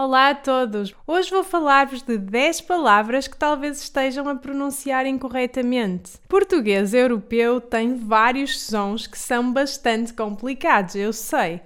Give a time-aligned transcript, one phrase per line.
[0.00, 0.94] Olá a todos!
[1.04, 6.12] Hoje vou falar-vos de 10 palavras que talvez estejam a pronunciar incorretamente.
[6.28, 11.60] Português europeu tem vários sons que são bastante complicados, eu sei.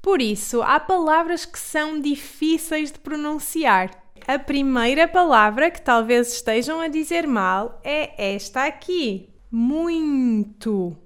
[0.00, 3.90] Por isso, há palavras que são difíceis de pronunciar.
[4.26, 10.96] A primeira palavra que talvez estejam a dizer mal é esta aqui: muito.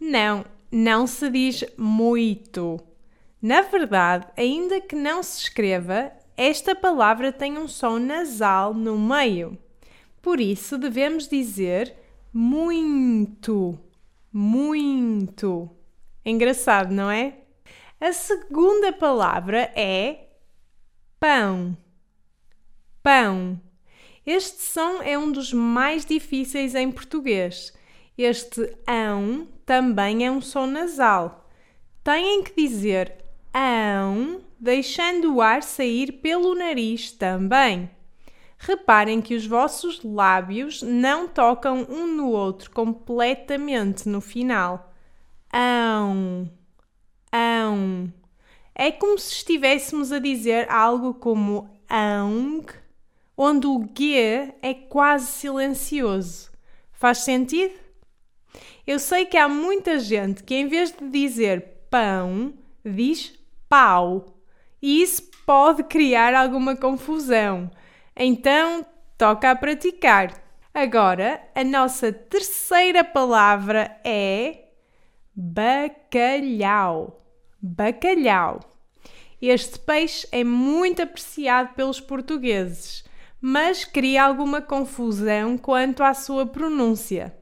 [0.00, 2.89] Não, não se diz muito
[3.42, 9.58] na verdade, ainda que não se escreva, esta palavra tem um som nasal no meio.
[10.20, 11.94] Por isso, devemos dizer
[12.32, 13.78] muito,
[14.32, 15.70] muito.
[16.24, 17.38] Engraçado, não é?
[18.00, 20.28] A segunda palavra é
[21.18, 21.76] pão.
[23.02, 23.60] Pão.
[24.24, 27.72] Este som é um dos mais difíceis em português.
[28.16, 31.48] Este ão também é um som nasal.
[32.04, 33.19] Têm que dizer
[33.52, 37.90] ão, deixando o ar sair pelo nariz também.
[38.58, 44.92] Reparem que os vossos lábios não tocam um no outro completamente no final.
[45.52, 46.50] Ão,
[47.32, 48.12] ão.
[48.74, 52.64] É como se estivéssemos a dizer algo como ão,
[53.36, 56.50] onde o G é quase silencioso.
[56.92, 57.74] Faz sentido?
[58.86, 62.52] Eu sei que há muita gente que, em vez de dizer pão,
[62.84, 63.39] diz
[63.70, 64.26] pau.
[64.82, 67.70] E isso pode criar alguma confusão.
[68.14, 68.84] Então,
[69.16, 70.34] toca a praticar.
[70.74, 74.64] Agora, a nossa terceira palavra é
[75.34, 77.24] bacalhau.
[77.62, 78.60] Bacalhau.
[79.40, 83.04] Este peixe é muito apreciado pelos portugueses,
[83.40, 87.34] mas cria alguma confusão quanto à sua pronúncia.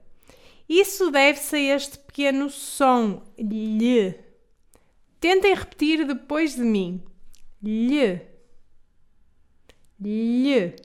[0.68, 4.27] Isso deve-se a este pequeno som lhe
[5.20, 7.02] Tentem repetir depois de mim.
[7.62, 8.20] Lhe.
[10.00, 10.76] Lhe.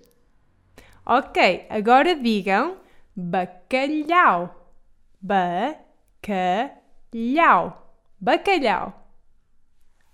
[1.06, 2.78] Ok, agora digam
[3.16, 4.74] bacalhau.
[5.22, 5.84] Bacalhau.
[8.20, 9.08] Bacalhau.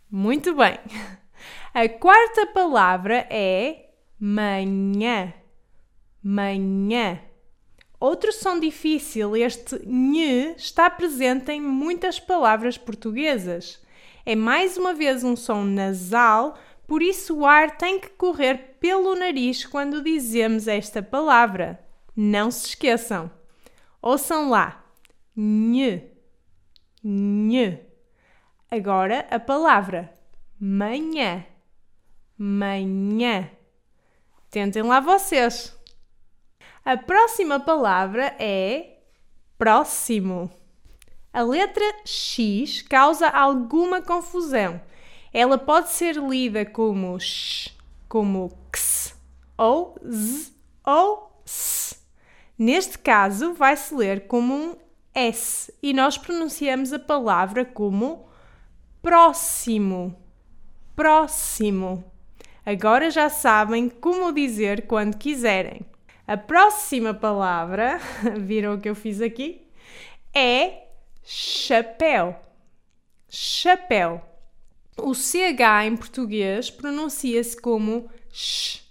[0.09, 0.79] Muito bem.
[1.73, 5.33] A quarta palavra é manhã.
[6.21, 7.19] Manhã.
[7.99, 13.81] Outro som difícil, este nhe, está presente em muitas palavras portuguesas.
[14.25, 16.57] É mais uma vez um som nasal,
[16.87, 21.79] por isso o ar tem que correr pelo nariz quando dizemos esta palavra.
[22.15, 23.31] Não se esqueçam.
[24.01, 24.83] Ouçam lá.
[25.35, 26.03] Nhe.
[27.03, 27.79] Nhe.
[28.69, 30.13] Agora a palavra
[30.59, 31.45] manhã.
[32.37, 33.49] Manhã.
[34.51, 35.75] Tentem lá vocês.
[36.83, 38.97] A próxima palavra é
[39.57, 40.51] próximo.
[41.39, 44.81] A letra X causa alguma confusão.
[45.31, 47.73] Ela pode ser lida como sh,
[48.09, 49.15] como x,
[49.57, 50.51] ou z,
[50.85, 51.95] ou s.
[52.57, 54.75] Neste caso, vai-se ler como um
[55.15, 58.27] S e nós pronunciamos a palavra como
[59.01, 60.13] próximo.
[60.93, 62.03] Próximo.
[62.65, 65.85] Agora já sabem como dizer quando quiserem.
[66.27, 67.97] A próxima palavra,
[68.37, 69.65] viram o que eu fiz aqui?
[70.35, 70.88] É
[71.31, 72.35] chapéu.
[73.29, 74.19] Chapéu.
[74.97, 78.81] O CH em português pronuncia-se como sh.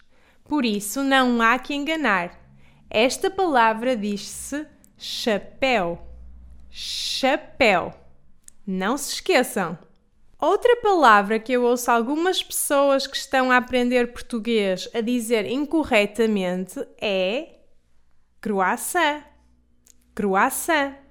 [0.44, 2.38] Por isso, não há que enganar.
[2.88, 4.64] Esta palavra diz-se
[4.96, 5.98] chapéu.
[6.70, 7.92] Chapéu.
[8.64, 9.76] Não se esqueçam.
[10.38, 16.86] Outra palavra que eu ouço algumas pessoas que estão a aprender português a dizer incorretamente
[17.00, 17.56] é
[18.40, 19.24] croissant.
[20.14, 21.07] Croissant.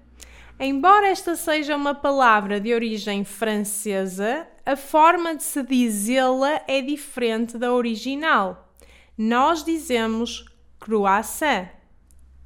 [0.59, 7.59] Embora esta seja uma palavra de origem francesa, a forma de se dizê-la é diferente
[7.59, 8.73] da original.
[9.15, 10.45] Nós dizemos
[10.79, 11.69] croissant.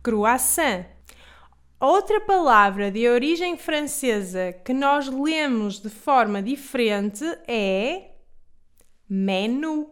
[0.03, 0.85] Croissant.
[1.79, 8.11] Outra palavra de origem francesa que nós lemos de forma diferente é
[9.09, 9.89] menu.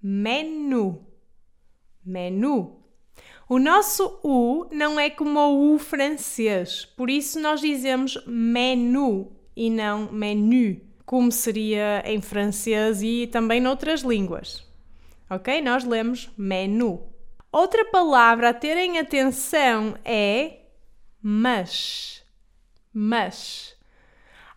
[0.00, 1.04] Menu.
[2.04, 2.77] Menu.
[3.50, 9.70] O nosso U não é como o U francês, por isso nós dizemos menu e
[9.70, 14.66] não menu, como seria em francês e também noutras línguas.
[15.30, 15.62] Ok?
[15.62, 17.02] Nós lemos menu.
[17.50, 20.58] Outra palavra a terem atenção é
[21.22, 22.22] mas.
[22.92, 23.74] Mas.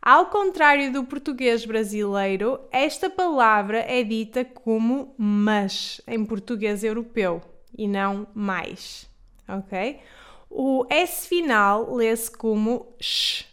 [0.02, 7.42] Ao contrário do português brasileiro, esta palavra é dita como mas em português europeu
[7.82, 9.10] e não mais,
[9.48, 10.00] ok?
[10.48, 13.48] O S final lê-se como sh.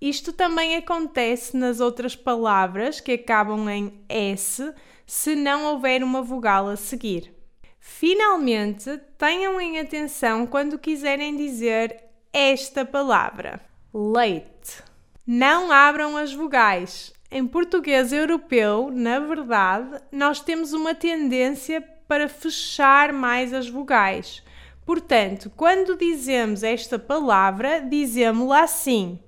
[0.00, 4.74] Isto também acontece nas outras palavras que acabam em S,
[5.06, 7.32] se não houver uma vogal a seguir.
[7.78, 12.02] Finalmente, tenham em atenção quando quiserem dizer
[12.32, 13.60] esta palavra:
[13.94, 14.82] leite.
[15.24, 17.12] Não abram as vogais.
[17.30, 21.80] Em português europeu, na verdade, nós temos uma tendência
[22.10, 24.42] para fechar mais as vogais.
[24.84, 29.20] Portanto, quando dizemos esta palavra, dizemos-la assim: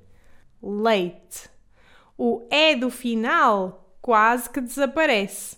[0.60, 1.48] leite.
[2.18, 5.56] O é do final quase que desaparece.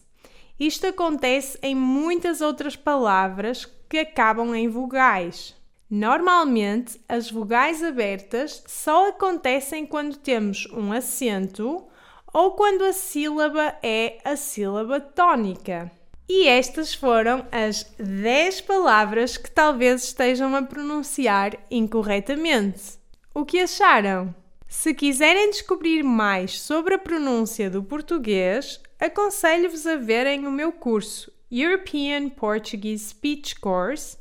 [0.61, 5.57] Isto acontece em muitas outras palavras que acabam em vogais.
[5.89, 11.87] Normalmente, as vogais abertas só acontecem quando temos um acento
[12.35, 15.91] ou quando a sílaba é a sílaba tónica.
[16.29, 22.99] E estas foram as 10 palavras que talvez estejam a pronunciar incorretamente.
[23.35, 24.35] O que acharam?
[24.67, 31.31] Se quiserem descobrir mais sobre a pronúncia do português, aconselho-vos a verem o meu curso
[31.51, 34.17] European Portuguese Speech Course,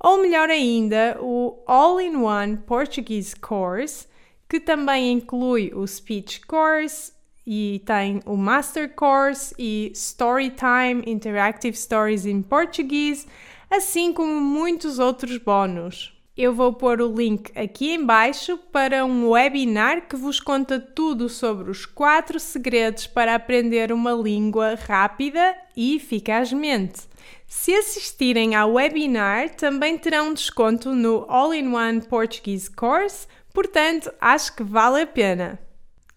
[0.00, 4.08] ou melhor ainda, o All-in-One Portuguese Course,
[4.48, 7.12] que também inclui o Speech Course,
[7.46, 13.26] e tem o Master Course e Storytime Interactive Stories em português,
[13.70, 16.12] assim como muitos outros bónus.
[16.34, 21.70] Eu vou pôr o link aqui embaixo para um webinar que vos conta tudo sobre
[21.70, 27.02] os quatro segredos para aprender uma língua rápida e eficazmente.
[27.46, 35.02] Se assistirem ao webinar, também terão desconto no All-in-One Portuguese Course, portanto, acho que vale
[35.02, 35.60] a pena.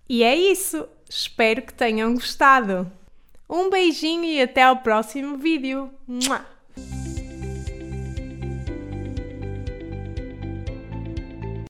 [0.07, 0.88] E é isso!
[1.10, 2.92] Espero que tenham gostado.
[3.50, 5.92] Um beijinho e até ao próximo vídeo.